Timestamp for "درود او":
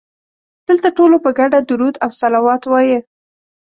1.69-2.09